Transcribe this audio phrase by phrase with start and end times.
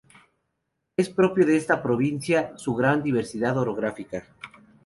[0.97, 4.25] Es propio de esta provincia su gran diversidad orográfica.